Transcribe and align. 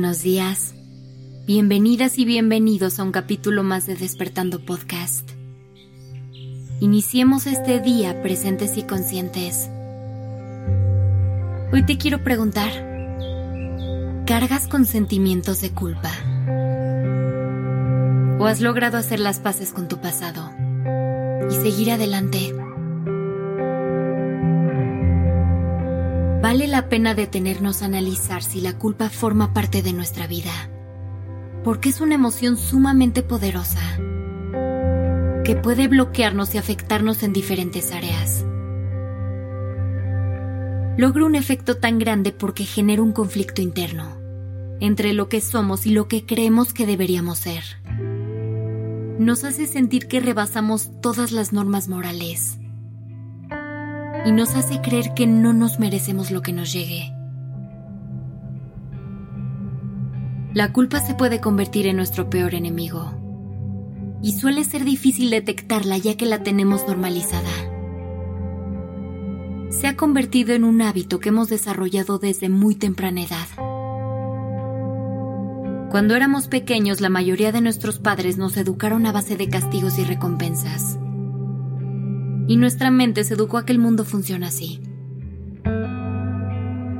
buenos 0.00 0.22
días. 0.22 0.72
Bienvenidas 1.46 2.16
y 2.16 2.24
bienvenidos 2.24 2.98
a 2.98 3.02
un 3.02 3.12
capítulo 3.12 3.62
más 3.62 3.84
de 3.84 3.96
Despertando 3.96 4.64
Podcast. 4.64 5.28
Iniciemos 6.80 7.46
este 7.46 7.80
día 7.80 8.22
presentes 8.22 8.78
y 8.78 8.84
conscientes. 8.84 9.68
Hoy 11.70 11.84
te 11.84 11.98
quiero 11.98 12.24
preguntar, 12.24 12.70
¿cargas 14.24 14.68
con 14.68 14.86
sentimientos 14.86 15.60
de 15.60 15.72
culpa? 15.72 16.12
¿O 18.38 18.46
has 18.46 18.62
logrado 18.62 18.96
hacer 18.96 19.20
las 19.20 19.38
paces 19.38 19.74
con 19.74 19.86
tu 19.86 20.00
pasado 20.00 20.50
y 21.50 21.54
seguir 21.56 21.90
adelante? 21.90 22.54
Vale 26.42 26.66
la 26.68 26.88
pena 26.88 27.14
detenernos 27.14 27.82
a 27.82 27.84
analizar 27.84 28.42
si 28.42 28.62
la 28.62 28.78
culpa 28.78 29.10
forma 29.10 29.52
parte 29.52 29.82
de 29.82 29.92
nuestra 29.92 30.26
vida, 30.26 30.70
porque 31.64 31.90
es 31.90 32.00
una 32.00 32.14
emoción 32.14 32.56
sumamente 32.56 33.22
poderosa 33.22 33.98
que 35.44 35.54
puede 35.54 35.86
bloquearnos 35.86 36.54
y 36.54 36.58
afectarnos 36.58 37.22
en 37.24 37.34
diferentes 37.34 37.92
áreas. 37.92 38.46
Logra 40.96 41.26
un 41.26 41.34
efecto 41.34 41.76
tan 41.76 41.98
grande 41.98 42.32
porque 42.32 42.64
genera 42.64 43.02
un 43.02 43.12
conflicto 43.12 43.60
interno 43.60 44.16
entre 44.80 45.12
lo 45.12 45.28
que 45.28 45.42
somos 45.42 45.84
y 45.84 45.90
lo 45.90 46.08
que 46.08 46.24
creemos 46.24 46.72
que 46.72 46.86
deberíamos 46.86 47.38
ser. 47.38 47.64
Nos 49.18 49.44
hace 49.44 49.66
sentir 49.66 50.08
que 50.08 50.20
rebasamos 50.20 50.90
todas 51.02 51.32
las 51.32 51.52
normas 51.52 51.88
morales 51.88 52.59
y 54.24 54.32
nos 54.32 54.54
hace 54.54 54.80
creer 54.80 55.14
que 55.14 55.26
no 55.26 55.52
nos 55.52 55.78
merecemos 55.78 56.30
lo 56.30 56.42
que 56.42 56.52
nos 56.52 56.72
llegue. 56.72 57.12
La 60.52 60.72
culpa 60.72 61.00
se 61.00 61.14
puede 61.14 61.40
convertir 61.40 61.86
en 61.86 61.96
nuestro 61.96 62.28
peor 62.28 62.54
enemigo 62.54 63.14
y 64.22 64.32
suele 64.32 64.64
ser 64.64 64.84
difícil 64.84 65.30
detectarla 65.30 65.96
ya 65.96 66.16
que 66.16 66.26
la 66.26 66.42
tenemos 66.42 66.86
normalizada. 66.86 67.48
Se 69.70 69.86
ha 69.86 69.96
convertido 69.96 70.52
en 70.52 70.64
un 70.64 70.82
hábito 70.82 71.20
que 71.20 71.28
hemos 71.28 71.48
desarrollado 71.48 72.18
desde 72.18 72.48
muy 72.48 72.74
temprana 72.74 73.22
edad. 73.22 73.46
Cuando 75.90 76.14
éramos 76.14 76.48
pequeños 76.48 77.00
la 77.00 77.08
mayoría 77.08 77.52
de 77.52 77.60
nuestros 77.60 77.98
padres 77.98 78.36
nos 78.36 78.56
educaron 78.56 79.06
a 79.06 79.12
base 79.12 79.36
de 79.36 79.48
castigos 79.48 79.98
y 79.98 80.04
recompensas 80.04 80.98
y 82.50 82.56
nuestra 82.56 82.90
mente 82.90 83.22
se 83.22 83.34
educó 83.34 83.58
a 83.58 83.64
que 83.64 83.70
el 83.70 83.78
mundo 83.78 84.04
funciona 84.04 84.48
así. 84.48 84.80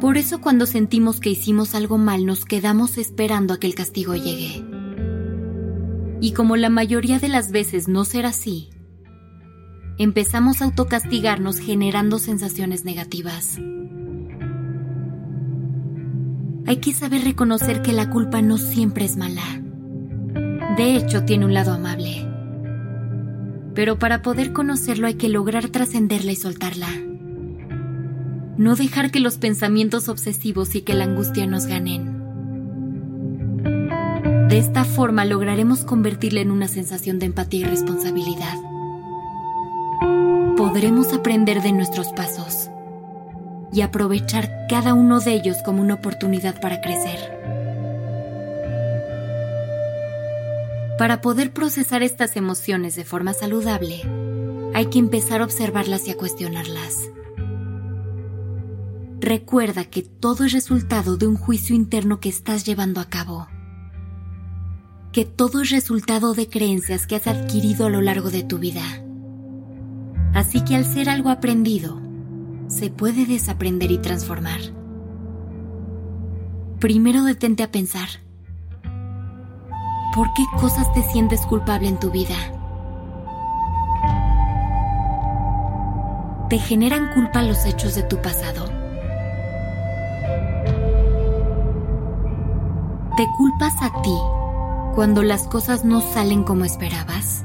Por 0.00 0.16
eso 0.16 0.40
cuando 0.40 0.66
sentimos 0.66 1.20
que 1.20 1.30
hicimos 1.30 1.76
algo 1.76 1.98
mal 1.98 2.26
nos 2.26 2.44
quedamos 2.44 2.98
esperando 2.98 3.54
a 3.54 3.60
que 3.60 3.68
el 3.68 3.76
castigo 3.76 4.16
llegue. 4.16 4.64
Y 6.20 6.32
como 6.32 6.56
la 6.56 6.68
mayoría 6.68 7.20
de 7.20 7.28
las 7.28 7.52
veces 7.52 7.86
no 7.86 8.04
será 8.04 8.30
así, 8.30 8.70
empezamos 9.98 10.62
a 10.62 10.64
autocastigarnos 10.64 11.60
generando 11.60 12.18
sensaciones 12.18 12.84
negativas. 12.84 13.56
Hay 16.66 16.78
que 16.78 16.92
saber 16.92 17.22
reconocer 17.22 17.82
que 17.82 17.92
la 17.92 18.10
culpa 18.10 18.42
no 18.42 18.58
siempre 18.58 19.04
es 19.04 19.16
mala. 19.16 19.62
De 20.76 20.96
hecho, 20.96 21.22
tiene 21.22 21.44
un 21.44 21.54
lado 21.54 21.72
amable 21.72 22.35
pero 23.76 23.98
para 23.98 24.22
poder 24.22 24.54
conocerlo 24.54 25.06
hay 25.06 25.14
que 25.14 25.28
lograr 25.28 25.68
trascenderla 25.68 26.32
y 26.32 26.36
soltarla. 26.36 26.88
No 28.56 28.74
dejar 28.74 29.10
que 29.10 29.20
los 29.20 29.36
pensamientos 29.36 30.08
obsesivos 30.08 30.74
y 30.74 30.80
que 30.80 30.94
la 30.94 31.04
angustia 31.04 31.46
nos 31.46 31.66
ganen. 31.66 32.16
De 34.48 34.56
esta 34.56 34.84
forma 34.84 35.26
lograremos 35.26 35.84
convertirla 35.84 36.40
en 36.40 36.52
una 36.52 36.68
sensación 36.68 37.18
de 37.18 37.26
empatía 37.26 37.60
y 37.60 37.64
responsabilidad. 37.64 38.56
Podremos 40.56 41.12
aprender 41.12 41.60
de 41.60 41.72
nuestros 41.72 42.14
pasos 42.14 42.70
y 43.74 43.82
aprovechar 43.82 44.66
cada 44.70 44.94
uno 44.94 45.20
de 45.20 45.34
ellos 45.34 45.58
como 45.62 45.82
una 45.82 45.94
oportunidad 45.94 46.62
para 46.62 46.80
crecer. 46.80 47.55
Para 50.98 51.20
poder 51.20 51.52
procesar 51.52 52.02
estas 52.02 52.36
emociones 52.36 52.96
de 52.96 53.04
forma 53.04 53.34
saludable, 53.34 54.00
hay 54.72 54.86
que 54.86 54.98
empezar 54.98 55.42
a 55.42 55.44
observarlas 55.44 56.08
y 56.08 56.12
a 56.12 56.16
cuestionarlas. 56.16 57.10
Recuerda 59.20 59.84
que 59.84 60.00
todo 60.00 60.44
es 60.44 60.52
resultado 60.52 61.18
de 61.18 61.26
un 61.26 61.36
juicio 61.36 61.76
interno 61.76 62.18
que 62.18 62.30
estás 62.30 62.64
llevando 62.64 63.02
a 63.02 63.10
cabo. 63.10 63.46
Que 65.12 65.26
todo 65.26 65.60
es 65.60 65.70
resultado 65.70 66.32
de 66.32 66.48
creencias 66.48 67.06
que 67.06 67.16
has 67.16 67.26
adquirido 67.26 67.86
a 67.86 67.90
lo 67.90 68.00
largo 68.00 68.30
de 68.30 68.42
tu 68.42 68.58
vida. 68.58 68.84
Así 70.32 70.62
que 70.62 70.76
al 70.76 70.86
ser 70.86 71.10
algo 71.10 71.28
aprendido, 71.28 72.00
se 72.68 72.88
puede 72.88 73.26
desaprender 73.26 73.90
y 73.90 73.98
transformar. 73.98 74.60
Primero 76.80 77.22
detente 77.24 77.62
a 77.62 77.70
pensar 77.70 78.25
¿Por 80.16 80.32
qué 80.32 80.46
cosas 80.58 80.90
te 80.94 81.02
sientes 81.02 81.44
culpable 81.44 81.88
en 81.88 81.98
tu 81.98 82.10
vida? 82.10 82.36
¿Te 86.48 86.58
generan 86.58 87.12
culpa 87.12 87.42
los 87.42 87.66
hechos 87.66 87.94
de 87.94 88.02
tu 88.02 88.16
pasado? 88.22 88.64
¿Te 93.18 93.26
culpas 93.36 93.74
a 93.82 94.00
ti 94.00 94.18
cuando 94.94 95.22
las 95.22 95.48
cosas 95.48 95.84
no 95.84 96.00
salen 96.00 96.44
como 96.44 96.64
esperabas? 96.64 97.44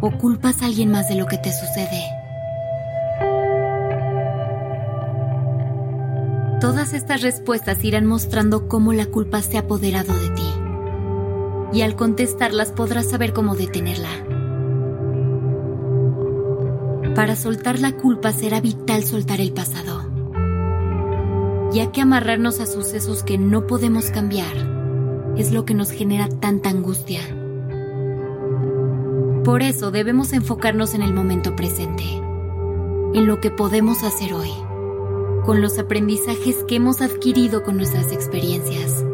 ¿O 0.00 0.12
culpas 0.12 0.62
a 0.62 0.64
alguien 0.64 0.90
más 0.90 1.10
de 1.10 1.16
lo 1.16 1.26
que 1.26 1.36
te 1.36 1.52
sucede? 1.52 2.13
Todas 6.64 6.94
estas 6.94 7.20
respuestas 7.20 7.84
irán 7.84 8.06
mostrando 8.06 8.68
cómo 8.68 8.94
la 8.94 9.04
culpa 9.04 9.42
se 9.42 9.58
ha 9.58 9.60
apoderado 9.60 10.14
de 10.18 10.30
ti. 10.30 10.50
Y 11.74 11.82
al 11.82 11.94
contestarlas 11.94 12.72
podrás 12.72 13.10
saber 13.10 13.34
cómo 13.34 13.54
detenerla. 13.54 14.08
Para 17.14 17.36
soltar 17.36 17.80
la 17.80 17.92
culpa 17.92 18.32
será 18.32 18.62
vital 18.62 19.04
soltar 19.04 19.42
el 19.42 19.52
pasado, 19.52 20.10
ya 21.70 21.92
que 21.92 22.00
amarrarnos 22.00 22.60
a 22.60 22.66
sucesos 22.66 23.24
que 23.24 23.36
no 23.36 23.66
podemos 23.66 24.06
cambiar 24.06 24.56
es 25.36 25.52
lo 25.52 25.66
que 25.66 25.74
nos 25.74 25.90
genera 25.90 26.30
tanta 26.30 26.70
angustia. 26.70 27.20
Por 29.44 29.60
eso 29.60 29.90
debemos 29.90 30.32
enfocarnos 30.32 30.94
en 30.94 31.02
el 31.02 31.12
momento 31.12 31.54
presente, 31.56 32.04
en 32.04 33.26
lo 33.26 33.38
que 33.42 33.50
podemos 33.50 34.02
hacer 34.02 34.32
hoy 34.32 34.50
con 35.44 35.60
los 35.60 35.78
aprendizajes 35.78 36.64
que 36.66 36.76
hemos 36.76 37.02
adquirido 37.02 37.62
con 37.62 37.76
nuestras 37.76 38.12
experiencias. 38.12 39.04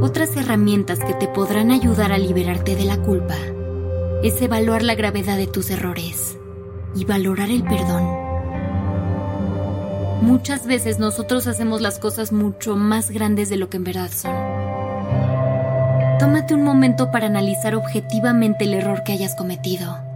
Otras 0.00 0.36
herramientas 0.36 1.00
que 1.00 1.14
te 1.14 1.26
podrán 1.26 1.72
ayudar 1.72 2.12
a 2.12 2.18
liberarte 2.18 2.76
de 2.76 2.84
la 2.84 3.02
culpa 3.02 3.34
es 4.22 4.40
evaluar 4.40 4.82
la 4.82 4.94
gravedad 4.94 5.36
de 5.36 5.48
tus 5.48 5.70
errores 5.70 6.38
y 6.94 7.04
valorar 7.04 7.50
el 7.50 7.64
perdón. 7.64 8.28
Muchas 10.22 10.66
veces 10.66 11.00
nosotros 11.00 11.46
hacemos 11.48 11.80
las 11.80 11.98
cosas 11.98 12.32
mucho 12.32 12.76
más 12.76 13.10
grandes 13.10 13.48
de 13.48 13.56
lo 13.56 13.68
que 13.70 13.78
en 13.78 13.84
verdad 13.84 14.10
son. 14.12 14.34
Tómate 16.18 16.54
un 16.54 16.62
momento 16.62 17.10
para 17.10 17.26
analizar 17.26 17.74
objetivamente 17.74 18.64
el 18.64 18.74
error 18.74 19.02
que 19.04 19.12
hayas 19.12 19.34
cometido 19.34 20.07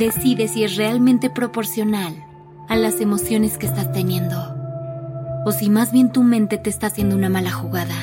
decide 0.00 0.48
si 0.48 0.64
es 0.64 0.76
realmente 0.76 1.28
proporcional 1.28 2.24
a 2.68 2.76
las 2.76 3.00
emociones 3.00 3.58
que 3.58 3.66
estás 3.66 3.92
teniendo 3.92 4.56
o 5.44 5.52
si 5.52 5.68
más 5.68 5.92
bien 5.92 6.10
tu 6.10 6.22
mente 6.22 6.58
te 6.58 6.70
está 6.70 6.88
haciendo 6.88 7.16
una 7.16 7.28
mala 7.28 7.52
jugada. 7.52 7.94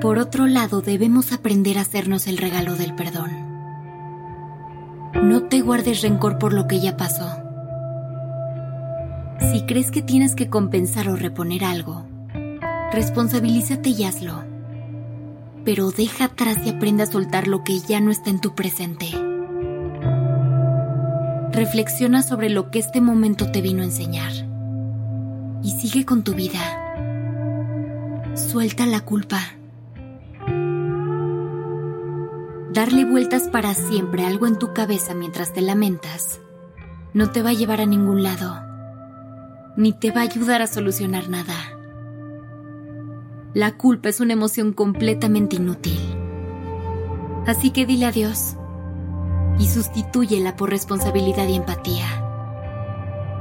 Por 0.00 0.18
otro 0.18 0.46
lado, 0.46 0.80
debemos 0.80 1.32
aprender 1.32 1.78
a 1.78 1.82
hacernos 1.82 2.26
el 2.26 2.38
regalo 2.38 2.74
del 2.74 2.94
perdón. 2.94 3.30
No 5.22 5.44
te 5.44 5.60
guardes 5.60 6.02
rencor 6.02 6.38
por 6.38 6.52
lo 6.52 6.66
que 6.66 6.80
ya 6.80 6.96
pasó. 6.96 7.42
Si 9.52 9.62
crees 9.62 9.90
que 9.90 10.02
tienes 10.02 10.34
que 10.34 10.48
compensar 10.48 11.08
o 11.08 11.16
reponer 11.16 11.64
algo, 11.64 12.04
responsabilízate 12.92 13.90
y 13.90 14.04
hazlo 14.04 14.49
pero 15.64 15.90
deja 15.90 16.24
atrás 16.24 16.58
y 16.64 16.70
aprende 16.70 17.02
a 17.02 17.06
soltar 17.06 17.48
lo 17.48 17.64
que 17.64 17.78
ya 17.80 18.00
no 18.00 18.10
está 18.10 18.30
en 18.30 18.40
tu 18.40 18.54
presente. 18.54 19.06
Reflexiona 21.52 22.22
sobre 22.22 22.50
lo 22.50 22.70
que 22.70 22.78
este 22.78 23.00
momento 23.00 23.50
te 23.50 23.60
vino 23.60 23.82
a 23.82 23.86
enseñar 23.86 24.32
y 25.62 25.72
sigue 25.72 26.04
con 26.04 26.22
tu 26.22 26.34
vida. 26.34 26.60
Suelta 28.34 28.86
la 28.86 29.00
culpa. 29.00 29.40
Darle 32.72 33.04
vueltas 33.04 33.48
para 33.48 33.74
siempre 33.74 34.24
a 34.24 34.28
algo 34.28 34.46
en 34.46 34.58
tu 34.58 34.72
cabeza 34.72 35.14
mientras 35.14 35.52
te 35.52 35.60
lamentas 35.60 36.40
no 37.12 37.30
te 37.30 37.42
va 37.42 37.50
a 37.50 37.54
llevar 37.54 37.80
a 37.80 37.86
ningún 37.86 38.22
lado, 38.22 38.62
ni 39.76 39.92
te 39.92 40.12
va 40.12 40.20
a 40.20 40.24
ayudar 40.24 40.62
a 40.62 40.66
solucionar 40.66 41.28
nada. 41.28 41.69
La 43.52 43.76
culpa 43.76 44.08
es 44.08 44.20
una 44.20 44.32
emoción 44.32 44.72
completamente 44.72 45.56
inútil. 45.56 45.98
Así 47.48 47.70
que 47.70 47.84
dile 47.84 48.06
adiós 48.06 48.54
y 49.58 49.66
sustitúyela 49.66 50.54
por 50.54 50.70
responsabilidad 50.70 51.48
y 51.48 51.56
empatía. 51.56 52.06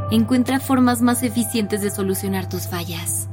Encuentra 0.10 0.60
formas 0.60 1.04
más 1.04 1.22
eficientes 1.22 1.84
de 1.84 1.92
solucionar 1.92 2.50
tus 2.50 2.68
fallas 2.68 3.30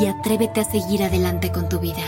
y 0.00 0.06
atrévete 0.06 0.60
a 0.60 0.64
seguir 0.64 1.04
adelante 1.04 1.52
con 1.52 1.68
tu 1.68 1.78
vida. 1.78 2.02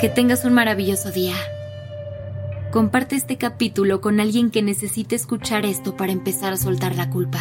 Que 0.00 0.08
tengas 0.08 0.44
un 0.44 0.52
maravilloso 0.52 1.10
día. 1.10 1.34
Comparte 2.72 3.16
este 3.16 3.38
capítulo 3.38 4.00
con 4.00 4.20
alguien 4.20 4.50
que 4.50 4.62
necesite 4.62 5.16
escuchar 5.16 5.64
esto 5.64 5.96
para 5.96 6.12
empezar 6.12 6.52
a 6.52 6.56
soltar 6.56 6.94
la 6.94 7.08
culpa. 7.10 7.40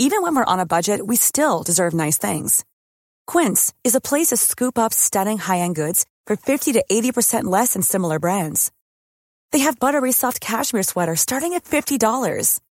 Even 0.00 0.22
when 0.22 0.36
we're 0.36 0.44
on 0.44 0.60
a 0.60 0.64
budget, 0.64 1.04
we 1.04 1.16
still 1.16 1.62
deserve 1.64 1.92
nice 1.92 2.16
things. 2.16 2.64
Quince 3.26 3.74
is 3.84 3.94
a 3.94 4.00
place 4.00 4.28
to 4.28 4.36
scoop 4.36 4.78
up 4.78 4.94
stunning 4.94 5.38
high-end 5.38 5.74
goods 5.74 6.06
for 6.24 6.36
50 6.36 6.72
to 6.74 6.84
80% 6.90 7.44
less 7.44 7.72
than 7.74 7.82
similar 7.82 8.18
brands. 8.18 8.70
They 9.50 9.60
have 9.60 9.78
buttery 9.78 10.12
soft 10.12 10.40
cashmere 10.40 10.84
sweaters 10.84 11.20
starting 11.20 11.54
at 11.54 11.64
$50, 11.64 12.60